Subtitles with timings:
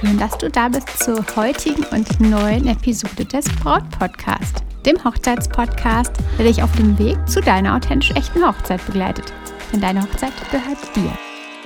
[0.00, 6.12] Schön, dass du da bist zur heutigen und neuen Episode des Braut Podcast, dem Hochzeitspodcast,
[6.38, 9.30] der dich auf dem Weg zu deiner authentisch echten Hochzeit begleitet.
[9.70, 11.12] Denn deine Hochzeit gehört dir.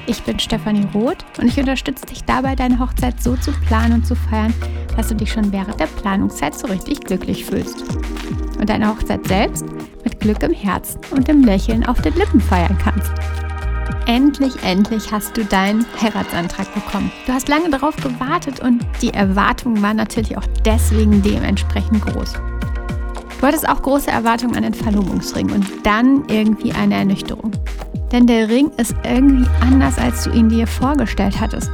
[0.06, 4.06] Ich bin Stefanie Roth und ich unterstütze dich dabei, deine Hochzeit so zu planen und
[4.06, 4.52] zu feiern,
[4.96, 7.84] dass du dich schon während der Planungszeit so richtig glücklich fühlst.
[8.58, 9.64] Und deine Hochzeit selbst
[10.02, 13.12] mit Glück im Herzen und dem Lächeln auf den Lippen feiern kannst.
[14.06, 17.10] Endlich, endlich hast du deinen Heiratsantrag bekommen.
[17.26, 22.34] Du hast lange darauf gewartet und die Erwartung war natürlich auch deswegen dementsprechend groß.
[23.40, 27.52] Du hattest auch große Erwartungen an den Verlobungsring und dann irgendwie eine Ernüchterung.
[28.12, 31.70] Denn der Ring ist irgendwie anders, als du ihn dir vorgestellt hattest.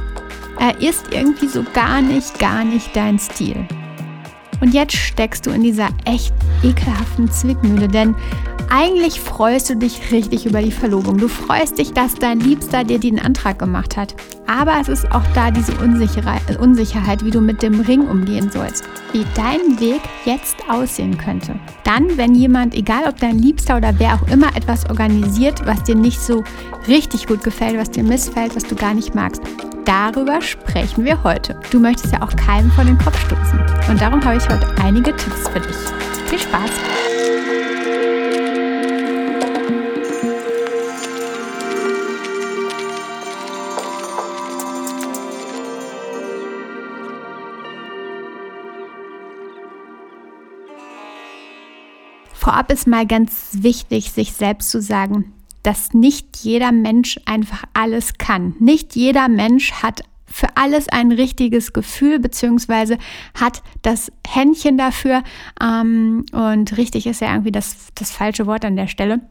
[0.59, 3.65] Er ist irgendwie so gar nicht, gar nicht dein Stil.
[4.61, 6.33] Und jetzt steckst du in dieser echt
[6.63, 8.15] ekelhaften Zwickmühle, denn
[8.71, 11.17] eigentlich freust du dich richtig über die Verlobung.
[11.17, 14.15] Du freust dich, dass dein Liebster dir den Antrag gemacht hat.
[14.47, 18.85] Aber es ist auch da diese Unsicherheit, wie du mit dem Ring umgehen sollst.
[19.11, 21.59] Wie dein Weg jetzt aussehen könnte.
[21.83, 25.95] Dann, wenn jemand, egal ob dein Liebster oder wer auch immer, etwas organisiert, was dir
[25.95, 26.41] nicht so
[26.87, 29.41] richtig gut gefällt, was dir missfällt, was du gar nicht magst.
[29.83, 31.59] Darüber sprechen wir heute.
[31.71, 33.59] Du möchtest ja auch keinem vor den Kopf stoßen.
[33.89, 35.75] Und darum habe ich heute einige Tipps für dich.
[36.27, 37.10] Viel Spaß!
[52.51, 55.31] Vorab ist mal ganz wichtig, sich selbst zu sagen,
[55.63, 58.57] dass nicht jeder Mensch einfach alles kann.
[58.59, 62.97] Nicht jeder Mensch hat für alles ein richtiges Gefühl beziehungsweise
[63.39, 65.23] hat das Händchen dafür.
[65.61, 69.21] Ähm, und richtig ist ja irgendwie das, das falsche Wort an der Stelle.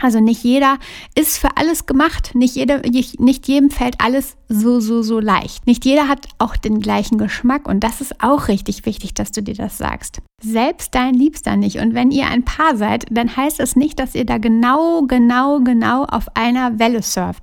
[0.00, 0.78] Also nicht jeder
[1.14, 5.66] ist für alles gemacht, nicht, jede, nicht jedem fällt alles so, so, so leicht.
[5.66, 9.42] Nicht jeder hat auch den gleichen Geschmack und das ist auch richtig wichtig, dass du
[9.42, 10.20] dir das sagst.
[10.42, 11.78] Selbst dein Liebster nicht.
[11.78, 15.60] Und wenn ihr ein Paar seid, dann heißt es nicht, dass ihr da genau, genau,
[15.60, 17.42] genau auf einer Welle surft.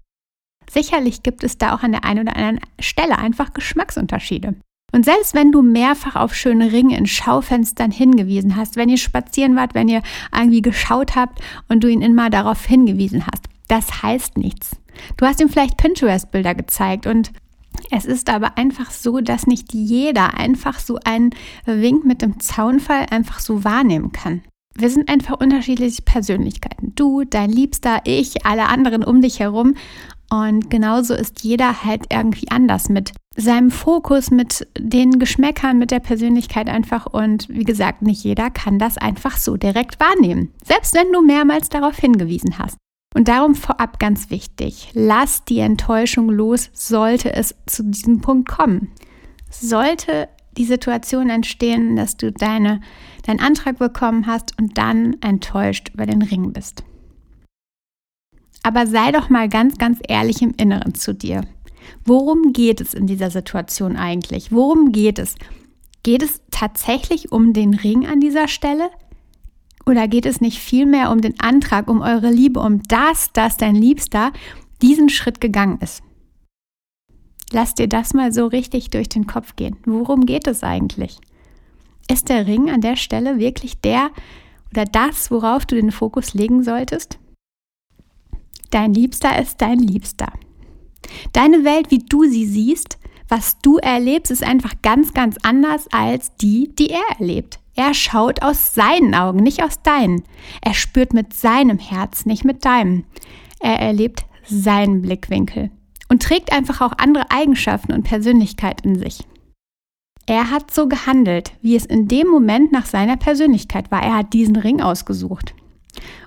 [0.70, 4.56] Sicherlich gibt es da auch an der einen oder anderen Stelle einfach Geschmacksunterschiede.
[4.92, 9.56] Und selbst wenn du mehrfach auf schöne Ringe in Schaufenstern hingewiesen hast, wenn ihr spazieren
[9.56, 10.02] wart, wenn ihr
[10.36, 14.76] irgendwie geschaut habt und du ihn immer darauf hingewiesen hast, das heißt nichts.
[15.18, 17.32] Du hast ihm vielleicht Pinterest-Bilder gezeigt und
[17.90, 21.32] es ist aber einfach so, dass nicht jeder einfach so einen
[21.66, 24.42] Wink mit dem Zaunfall einfach so wahrnehmen kann.
[24.76, 26.94] Wir sind einfach unterschiedliche Persönlichkeiten.
[26.96, 29.76] Du, dein Liebster, ich, alle anderen um dich herum.
[30.32, 36.00] Und genauso ist jeder halt irgendwie anders mit seinem Fokus, mit den Geschmäckern, mit der
[36.00, 37.06] Persönlichkeit einfach.
[37.06, 40.54] Und wie gesagt, nicht jeder kann das einfach so direkt wahrnehmen.
[40.64, 42.78] Selbst wenn du mehrmals darauf hingewiesen hast.
[43.14, 48.94] Und darum vorab ganz wichtig, lass die Enttäuschung los, sollte es zu diesem Punkt kommen.
[49.50, 52.80] Sollte die Situation entstehen, dass du deine,
[53.26, 56.86] deinen Antrag bekommen hast und dann enttäuscht über den Ring bist.
[58.64, 61.42] Aber sei doch mal ganz, ganz ehrlich im Inneren zu dir.
[62.06, 64.52] Worum geht es in dieser Situation eigentlich?
[64.52, 65.36] Worum geht es?
[66.04, 68.90] Geht es tatsächlich um den Ring an dieser Stelle?
[69.86, 73.76] Oder geht es nicht vielmehr um den Antrag, um eure Liebe, um das, dass dein
[73.76, 74.32] Liebster
[74.82, 76.04] diesen Schritt gegangen ist?
[77.52, 79.76] Lass dir das mal so richtig durch den Kopf gehen.
[79.86, 81.18] Worum geht es eigentlich?
[82.10, 84.12] Ist der Ring an der Stelle wirklich der
[84.72, 87.20] oder das, worauf du den Fokus legen solltest?
[88.72, 90.32] Dein Liebster ist dein Liebster.
[91.34, 96.36] Deine Welt, wie du sie siehst, was du erlebst, ist einfach ganz, ganz anders als
[96.38, 97.60] die, die er erlebt.
[97.76, 100.24] Er schaut aus seinen Augen, nicht aus deinen.
[100.62, 103.06] Er spürt mit seinem Herz, nicht mit deinem.
[103.60, 105.72] Er erlebt seinen Blickwinkel
[106.10, 109.20] und trägt einfach auch andere Eigenschaften und Persönlichkeit in sich.
[110.26, 114.02] Er hat so gehandelt, wie es in dem Moment nach seiner Persönlichkeit war.
[114.04, 115.54] Er hat diesen Ring ausgesucht.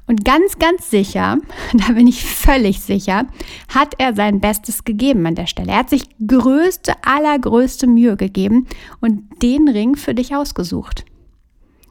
[0.06, 1.38] Und ganz, ganz sicher,
[1.72, 3.26] da bin ich völlig sicher,
[3.68, 5.72] hat er sein Bestes gegeben an der Stelle.
[5.72, 8.66] Er hat sich größte, allergrößte Mühe gegeben
[9.00, 11.04] und den Ring für dich ausgesucht.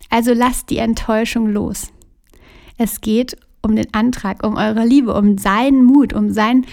[0.10, 1.88] Also lasst die Enttäuschung los.
[2.78, 6.66] Es geht um den Antrag, um eure Liebe, um seinen Mut, um sein,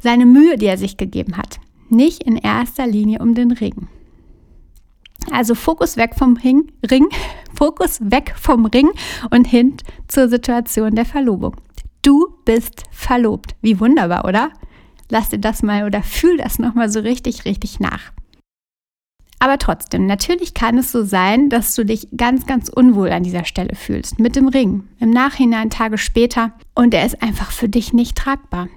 [0.00, 1.58] seine Mühe, die er sich gegeben hat.
[1.90, 3.88] Nicht in erster Linie um den Ring.
[5.30, 7.08] Also Fokus weg vom Ring, Ring,
[7.56, 8.90] Fokus weg vom Ring
[9.30, 9.76] und hin
[10.08, 11.56] zur Situation der Verlobung.
[12.02, 13.56] Du bist verlobt.
[13.62, 14.50] Wie wunderbar, oder?
[15.08, 18.12] Lass dir das mal oder fühl das nochmal so richtig, richtig nach.
[19.38, 23.44] Aber trotzdem, natürlich kann es so sein, dass du dich ganz, ganz unwohl an dieser
[23.44, 24.18] Stelle fühlst.
[24.18, 24.84] Mit dem Ring.
[24.98, 26.52] Im Nachhinein, Tage später.
[26.74, 28.68] Und er ist einfach für dich nicht tragbar.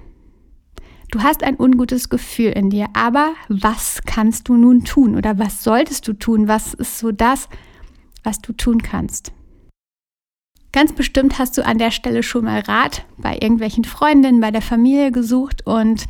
[1.10, 5.64] Du hast ein ungutes Gefühl in dir, aber was kannst du nun tun oder was
[5.64, 6.46] solltest du tun?
[6.46, 7.48] Was ist so das,
[8.22, 9.32] was du tun kannst?
[10.72, 14.62] Ganz bestimmt hast du an der Stelle schon mal Rat bei irgendwelchen Freundinnen, bei der
[14.62, 16.06] Familie gesucht und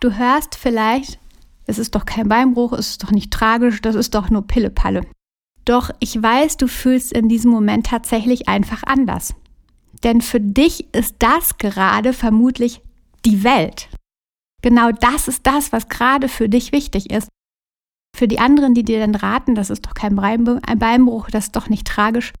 [0.00, 1.18] du hörst vielleicht,
[1.66, 5.02] es ist doch kein Beinbruch, es ist doch nicht tragisch, das ist doch nur Pillepalle.
[5.64, 9.34] Doch ich weiß, du fühlst in diesem Moment tatsächlich einfach anders.
[10.02, 12.80] Denn für dich ist das gerade vermutlich
[13.24, 13.88] die Welt.
[14.62, 17.28] Genau das ist das, was gerade für dich wichtig ist.
[18.14, 21.68] Für die anderen, die dir dann raten, das ist doch kein Beinbruch, das ist doch
[21.68, 22.32] nicht tragisch,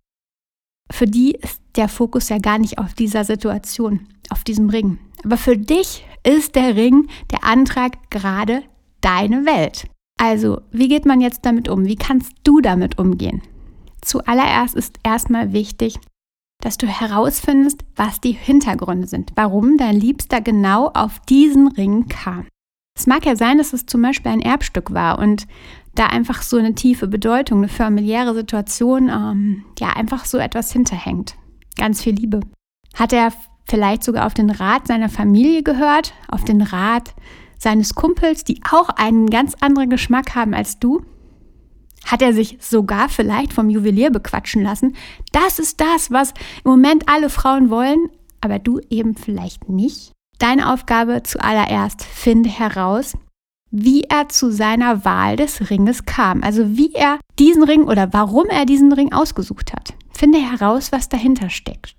[0.88, 4.98] für die ist der Fokus ja gar nicht auf dieser Situation, auf diesem Ring.
[5.24, 8.62] Aber für dich ist der Ring, der Antrag gerade
[9.00, 9.88] deine Welt.
[10.16, 11.86] Also, wie geht man jetzt damit um?
[11.86, 13.42] Wie kannst du damit umgehen?
[14.00, 15.98] Zuallererst ist erstmal wichtig,
[16.62, 22.46] dass du herausfindest, was die Hintergründe sind, warum dein Liebster genau auf diesen Ring kam.
[22.96, 25.46] Es mag ja sein, dass es zum Beispiel ein Erbstück war und
[25.94, 31.36] da einfach so eine tiefe Bedeutung, eine familiäre Situation, ähm, ja, einfach so etwas hinterhängt.
[31.76, 32.40] Ganz viel Liebe.
[32.94, 33.32] Hat er
[33.68, 37.14] vielleicht sogar auf den Rat seiner Familie gehört, auf den Rat
[37.58, 41.02] seines Kumpels, die auch einen ganz anderen Geschmack haben als du?
[42.06, 44.94] Hat er sich sogar vielleicht vom Juwelier bequatschen lassen?
[45.32, 46.30] Das ist das, was
[46.64, 48.10] im Moment alle Frauen wollen,
[48.40, 50.13] aber du eben vielleicht nicht.
[50.38, 53.16] Deine Aufgabe zuallererst, finde heraus,
[53.70, 56.42] wie er zu seiner Wahl des Ringes kam.
[56.42, 59.94] Also wie er diesen Ring oder warum er diesen Ring ausgesucht hat.
[60.12, 61.96] Finde heraus, was dahinter steckt.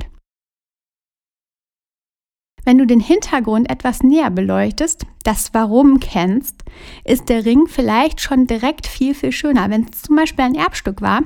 [2.63, 6.63] Wenn du den Hintergrund etwas näher beleuchtest, das Warum kennst,
[7.03, 9.69] ist der Ring vielleicht schon direkt viel, viel schöner.
[9.69, 11.21] Wenn es zum Beispiel ein Erbstück war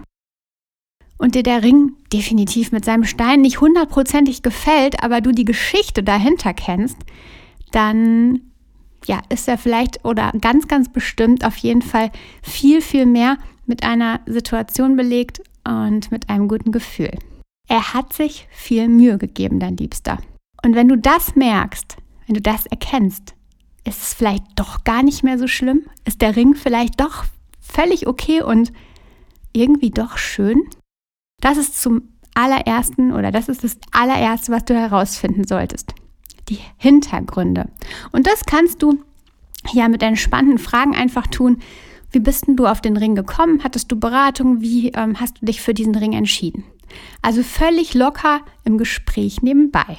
[1.19, 6.01] und dir der Ring definitiv mit seinem Stein nicht hundertprozentig gefällt, aber du die Geschichte
[6.01, 6.97] dahinter kennst,
[7.71, 8.41] dann
[9.05, 12.11] ja, ist er vielleicht oder ganz, ganz bestimmt auf jeden Fall
[12.41, 17.11] viel, viel mehr mit einer Situation belegt und mit einem guten Gefühl.
[17.67, 20.17] Er hat sich viel Mühe gegeben, dein Liebster.
[20.63, 23.35] Und wenn du das merkst, wenn du das erkennst,
[23.85, 25.83] ist es vielleicht doch gar nicht mehr so schlimm?
[26.05, 27.25] Ist der Ring vielleicht doch
[27.61, 28.71] völlig okay und
[29.53, 30.63] irgendwie doch schön?
[31.41, 32.03] Das ist zum
[32.33, 35.93] allerersten oder das ist das allererste, was du herausfinden solltest.
[36.49, 37.69] Die Hintergründe.
[38.11, 38.99] Und das kannst du
[39.73, 41.59] ja mit entspannten Fragen einfach tun.
[42.11, 43.63] Wie bist denn du auf den Ring gekommen?
[43.63, 44.61] Hattest du Beratung?
[44.61, 46.63] Wie ähm, hast du dich für diesen Ring entschieden?
[47.21, 49.97] Also völlig locker im Gespräch nebenbei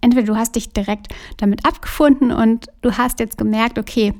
[0.00, 4.14] entweder du hast dich direkt damit abgefunden und du hast jetzt gemerkt, okay,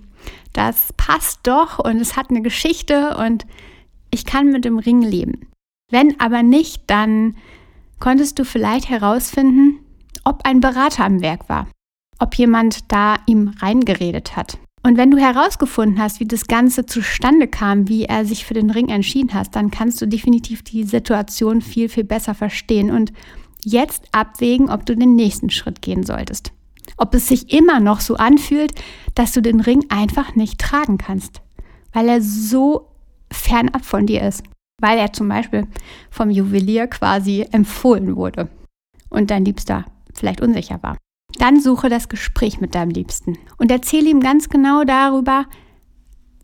[0.52, 3.46] das passt doch und es hat eine Geschichte und
[4.10, 5.46] ich kann mit dem Ring leben.
[5.90, 7.36] Wenn aber nicht, dann
[7.98, 9.80] konntest du vielleicht herausfinden,
[10.24, 11.66] ob ein Berater am Werk war,
[12.18, 14.58] ob jemand da ihm reingeredet hat.
[14.82, 18.70] Und wenn du herausgefunden hast, wie das Ganze zustande kam, wie er sich für den
[18.70, 23.12] Ring entschieden hat, dann kannst du definitiv die Situation viel, viel besser verstehen und
[23.62, 26.52] jetzt abwägen, ob du den nächsten Schritt gehen solltest.
[26.96, 28.72] Ob es sich immer noch so anfühlt,
[29.14, 31.42] dass du den Ring einfach nicht tragen kannst,
[31.92, 32.88] weil er so
[33.30, 34.42] fernab von dir ist,
[34.80, 35.66] weil er zum Beispiel
[36.10, 38.48] vom Juwelier quasi empfohlen wurde
[39.08, 39.84] und dein Liebster
[40.14, 40.96] vielleicht unsicher war.
[41.38, 45.46] Dann suche das Gespräch mit deinem Liebsten und erzähle ihm ganz genau darüber,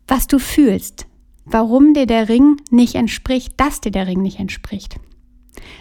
[0.07, 1.07] was du fühlst,
[1.45, 4.97] warum dir der Ring nicht entspricht, dass dir der Ring nicht entspricht.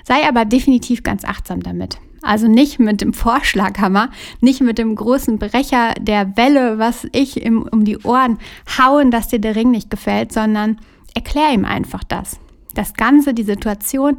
[0.04, 1.98] Sei aber definitiv ganz achtsam damit.
[2.22, 4.10] Also nicht mit dem Vorschlaghammer,
[4.40, 8.38] nicht mit dem großen Brecher der Welle, was ich ihm um die Ohren
[8.78, 10.80] hauen, dass dir der Ring nicht gefällt, sondern
[11.14, 12.40] erklär ihm einfach das.
[12.76, 14.18] Das Ganze, die Situation,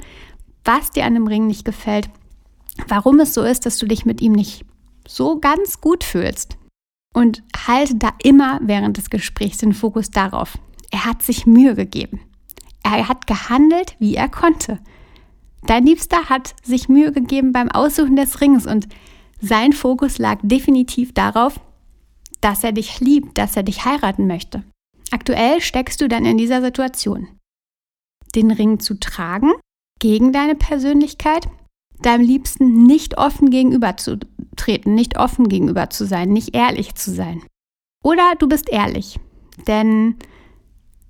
[0.66, 2.10] was dir an dem Ring nicht gefällt,
[2.88, 4.66] warum es so ist, dass du dich mit ihm nicht
[5.08, 6.58] so ganz gut fühlst.
[7.14, 10.58] Und halte da immer während des Gesprächs den Fokus darauf.
[10.92, 12.20] Er hat sich Mühe gegeben.
[12.84, 14.80] Er hat gehandelt, wie er konnte.
[15.64, 18.88] Dein Liebster hat sich Mühe gegeben beim Aussuchen des Rings und
[19.40, 21.60] sein Fokus lag definitiv darauf,
[22.42, 24.64] dass er dich liebt, dass er dich heiraten möchte.
[25.12, 27.28] Aktuell steckst du dann in dieser Situation.
[28.36, 29.52] Den Ring zu tragen,
[30.00, 31.48] gegen deine Persönlichkeit,
[32.02, 34.20] deinem Liebsten nicht offen gegenüber zu
[34.56, 37.42] treten, nicht offen gegenüber zu sein, nicht ehrlich zu sein.
[38.04, 39.20] Oder du bist ehrlich,
[39.68, 40.16] denn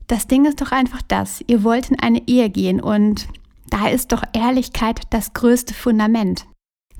[0.07, 3.27] das Ding ist doch einfach das, ihr wollt in eine Ehe gehen und
[3.69, 6.45] da ist doch Ehrlichkeit das größte Fundament.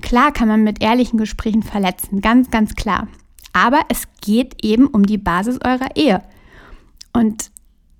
[0.02, 3.08] Klar kann man mit ehrlichen Gesprächen verletzen, ganz, ganz klar.
[3.52, 6.22] Aber es geht eben um die Basis eurer Ehe.
[7.12, 7.50] Und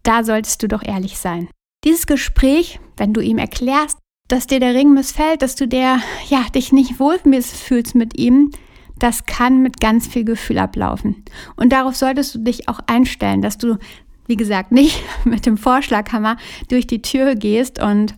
[0.02, 1.48] da solltest du doch ehrlich sein.
[1.88, 3.96] Dieses Gespräch, wenn du ihm erklärst,
[4.28, 8.50] dass dir der Ring missfällt, dass du der, ja, dich nicht wohl fühlst mit ihm,
[8.98, 11.24] das kann mit ganz viel Gefühl ablaufen.
[11.56, 13.78] Und darauf solltest du dich auch einstellen, dass du,
[14.26, 16.36] wie gesagt, nicht mit dem Vorschlaghammer
[16.68, 18.14] durch die Tür gehst und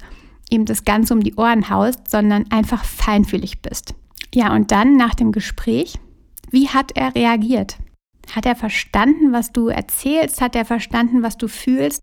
[0.50, 3.94] ihm das Ganze um die Ohren haust, sondern einfach feinfühlig bist.
[4.34, 5.94] Ja, und dann nach dem Gespräch,
[6.50, 7.76] wie hat er reagiert?
[8.34, 10.40] Hat er verstanden, was du erzählst?
[10.40, 12.00] Hat er verstanden, was du fühlst?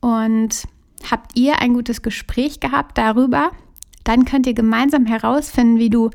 [0.00, 0.66] Und
[1.10, 3.52] habt ihr ein gutes Gespräch gehabt darüber?
[4.04, 6.10] Dann könnt ihr gemeinsam herausfinden, wie du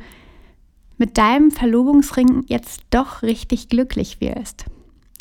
[0.97, 4.65] mit deinem Verlobungsring jetzt doch richtig glücklich wirst.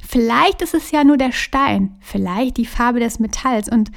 [0.07, 3.91] Vielleicht ist es ja nur der Stein, vielleicht die Farbe des Metalls und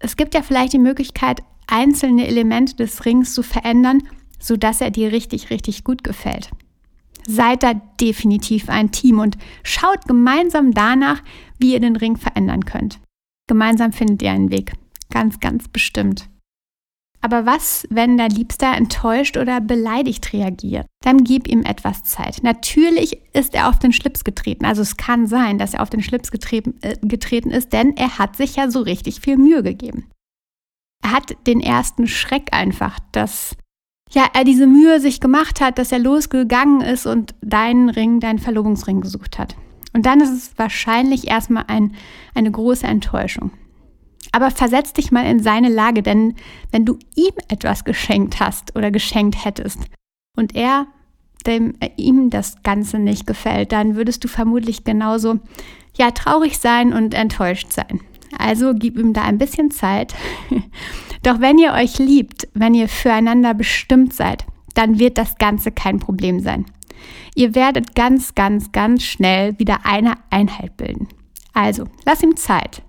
[0.00, 4.02] es gibt ja vielleicht die Möglichkeit, einzelne Elemente des Rings zu verändern,
[4.38, 6.50] sodass er dir richtig, richtig gut gefällt.
[7.26, 11.22] Seid da definitiv ein Team und schaut gemeinsam danach,
[11.58, 13.00] wie ihr den Ring verändern könnt.
[13.48, 14.74] Gemeinsam findet ihr einen Weg.
[15.10, 16.28] Ganz, ganz bestimmt.
[17.20, 20.86] Aber was, wenn dein Liebster enttäuscht oder beleidigt reagiert?
[21.02, 22.42] Dann gib ihm etwas Zeit.
[22.42, 24.64] Natürlich ist er auf den Schlips getreten.
[24.64, 28.18] Also es kann sein, dass er auf den Schlips getreten, äh, getreten ist, denn er
[28.18, 30.08] hat sich ja so richtig viel Mühe gegeben.
[31.02, 33.56] Er hat den ersten Schreck einfach, dass
[34.10, 38.38] ja, er diese Mühe sich gemacht hat, dass er losgegangen ist und deinen Ring, deinen
[38.38, 39.56] Verlobungsring gesucht hat.
[39.98, 41.96] Und dann ist es wahrscheinlich erstmal ein,
[42.32, 43.50] eine große Enttäuschung.
[44.30, 46.36] Aber versetz dich mal in seine Lage, denn
[46.70, 49.80] wenn du ihm etwas geschenkt hast oder geschenkt hättest
[50.36, 50.86] und er
[51.48, 55.40] dem äh, ihm das Ganze nicht gefällt, dann würdest du vermutlich genauso
[55.96, 57.98] ja traurig sein und enttäuscht sein.
[58.38, 60.14] Also gib ihm da ein bisschen Zeit.
[61.24, 65.98] Doch wenn ihr euch liebt, wenn ihr füreinander bestimmt seid, dann wird das Ganze kein
[65.98, 66.66] Problem sein.
[67.38, 71.06] Ihr werdet ganz, ganz, ganz schnell wieder eine Einheit bilden.
[71.52, 72.82] Also, lass ihm Zeit.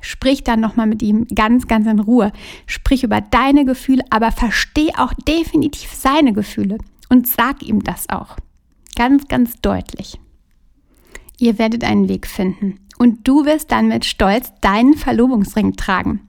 [0.00, 2.32] Sprich dann nochmal mit ihm ganz, ganz in Ruhe.
[2.66, 6.78] Sprich über deine Gefühle, aber versteh auch definitiv seine Gefühle
[7.10, 8.34] und sag ihm das auch.
[8.96, 10.18] Ganz, ganz deutlich.
[11.38, 16.26] Ihr werdet einen Weg finden und du wirst dann mit Stolz deinen Verlobungsring tragen.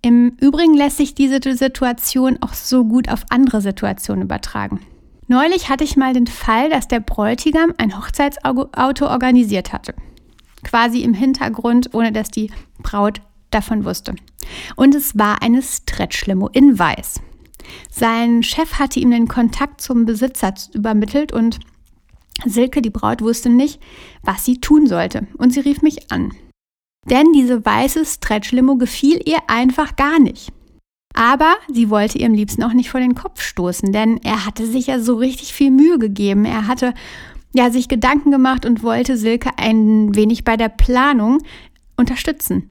[0.00, 4.80] Im Übrigen lässt sich diese Situation auch so gut auf andere Situationen übertragen.
[5.28, 9.94] Neulich hatte ich mal den Fall, dass der Bräutigam ein Hochzeitsauto organisiert hatte
[10.66, 12.50] quasi im Hintergrund, ohne dass die
[12.82, 14.14] Braut davon wusste.
[14.74, 17.20] Und es war eine Stretch-Limo in Weiß.
[17.90, 21.60] Sein Chef hatte ihm den Kontakt zum Besitzer übermittelt und
[22.44, 23.80] Silke, die Braut, wusste nicht,
[24.22, 25.26] was sie tun sollte.
[25.38, 26.32] Und sie rief mich an.
[27.08, 30.52] Denn diese weiße Stretch-Limo gefiel ihr einfach gar nicht.
[31.16, 34.86] Aber sie wollte ihrem Liebsten auch nicht vor den Kopf stoßen, denn er hatte sich
[34.86, 36.44] ja so richtig viel Mühe gegeben.
[36.44, 36.92] Er hatte
[37.54, 41.38] ja, sich Gedanken gemacht und wollte Silke ein wenig bei der Planung
[41.96, 42.70] unterstützen.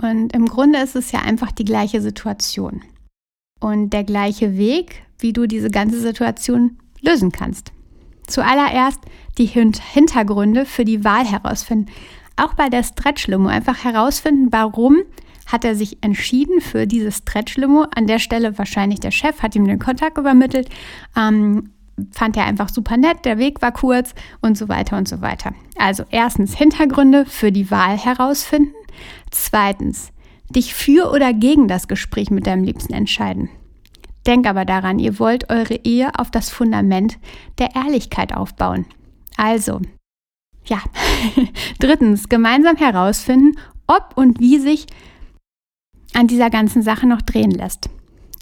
[0.00, 2.82] Und im Grunde ist es ja einfach die gleiche Situation.
[3.60, 7.70] Und der gleiche Weg, wie du diese ganze Situation lösen kannst.
[8.26, 8.98] Zuallererst
[9.38, 11.86] die Hintergründe für die Wahl herausfinden.
[12.36, 14.96] Auch bei der Stretch-Limo einfach herausfinden, warum
[15.52, 17.86] hat er sich entschieden für diese Stretch-Limo.
[17.94, 20.70] An der Stelle wahrscheinlich der Chef hat ihm den Kontakt übermittelt.
[21.14, 21.70] Ähm,
[22.10, 25.52] fand er einfach super nett, der Weg war kurz und so weiter und so weiter.
[25.76, 28.72] Also erstens Hintergründe für die Wahl herausfinden.
[29.30, 30.10] Zweitens,
[30.48, 33.50] dich für oder gegen das Gespräch mit deinem Liebsten entscheiden.
[34.26, 37.18] Denk aber daran, ihr wollt eure Ehe auf das Fundament
[37.58, 38.86] der Ehrlichkeit aufbauen.
[39.36, 39.80] Also,
[40.64, 40.78] ja.
[41.78, 44.86] Drittens, gemeinsam herausfinden, ob und wie sich
[46.14, 47.88] an dieser ganzen Sache noch drehen lässt.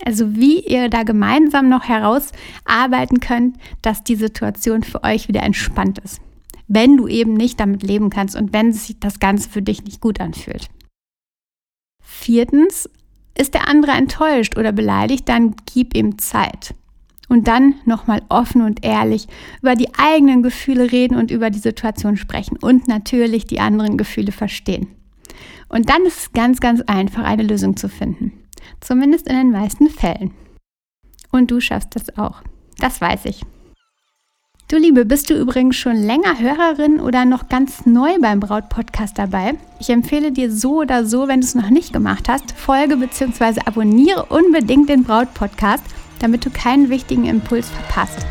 [0.04, 5.98] Also wie ihr da gemeinsam noch herausarbeiten könnt, dass die Situation für euch wieder entspannt
[5.98, 6.20] ist.
[6.68, 10.00] Wenn du eben nicht damit leben kannst und wenn sich das Ganze für dich nicht
[10.00, 10.68] gut anfühlt.
[12.02, 12.88] Viertens,
[13.36, 16.74] ist der andere enttäuscht oder beleidigt, dann gib ihm Zeit.
[17.28, 19.28] Und dann nochmal offen und ehrlich
[19.62, 24.32] über die eigenen Gefühle reden und über die Situation sprechen und natürlich die anderen Gefühle
[24.32, 24.88] verstehen.
[25.70, 28.32] Und dann ist es ganz, ganz einfach, eine Lösung zu finden.
[28.80, 30.32] Zumindest in den meisten Fällen.
[31.30, 32.42] Und du schaffst das auch.
[32.78, 33.42] Das weiß ich.
[34.68, 39.54] Du Liebe, bist du übrigens schon länger Hörerin oder noch ganz neu beim Braut-Podcast dabei?
[39.80, 43.62] Ich empfehle dir so oder so, wenn du es noch nicht gemacht hast, folge bzw.
[43.64, 45.82] abonniere unbedingt den Braut-Podcast,
[46.20, 48.24] damit du keinen wichtigen Impuls verpasst.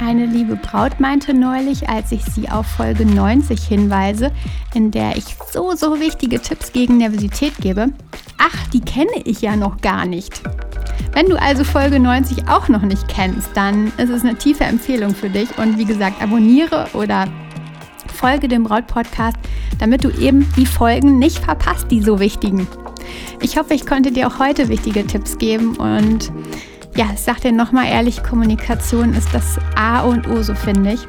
[0.00, 4.30] Eine liebe Braut meinte neulich, als ich sie auf Folge 90 hinweise,
[4.72, 7.88] in der ich so, so wichtige Tipps gegen Nervosität gebe,
[8.38, 10.40] ach, die kenne ich ja noch gar nicht.
[11.14, 15.16] Wenn du also Folge 90 auch noch nicht kennst, dann ist es eine tiefe Empfehlung
[15.16, 15.58] für dich.
[15.58, 17.26] Und wie gesagt, abonniere oder
[18.14, 19.36] folge dem Braut-Podcast,
[19.80, 22.68] damit du eben die Folgen nicht verpasst, die so wichtigen.
[23.40, 26.30] Ich hoffe, ich konnte dir auch heute wichtige Tipps geben und
[26.98, 31.06] ja, ich sag dir nochmal ehrlich, Kommunikation ist das A und O, so finde ich.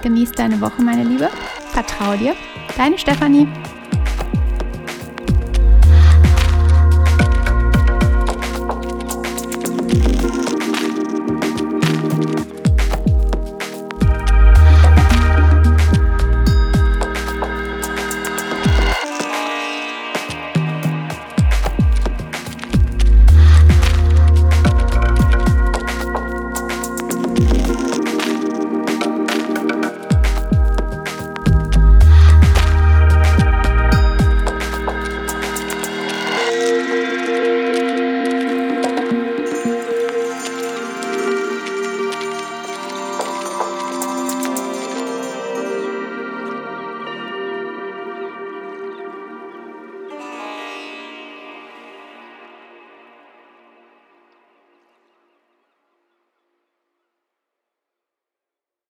[0.00, 1.28] Genieß deine Woche, meine Liebe.
[1.72, 2.34] Vertrau dir.
[2.78, 3.46] Deine Stefanie.